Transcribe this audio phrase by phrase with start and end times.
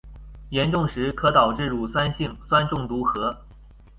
[0.49, 3.37] 严重时可导致乳酸性酸中毒和。